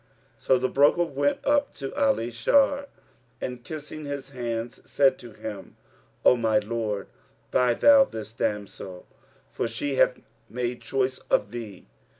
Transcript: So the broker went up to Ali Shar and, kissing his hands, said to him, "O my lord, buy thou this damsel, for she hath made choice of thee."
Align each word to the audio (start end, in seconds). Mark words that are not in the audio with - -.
So 0.39 0.57
the 0.57 0.67
broker 0.67 1.03
went 1.03 1.45
up 1.45 1.75
to 1.75 1.93
Ali 1.93 2.31
Shar 2.31 2.87
and, 3.39 3.63
kissing 3.63 4.05
his 4.05 4.31
hands, 4.31 4.81
said 4.83 5.19
to 5.19 5.33
him, 5.33 5.75
"O 6.25 6.35
my 6.35 6.57
lord, 6.57 7.05
buy 7.51 7.75
thou 7.75 8.05
this 8.05 8.33
damsel, 8.33 9.05
for 9.51 9.67
she 9.67 9.97
hath 9.97 10.19
made 10.49 10.81
choice 10.81 11.19
of 11.29 11.51
thee." 11.51 11.85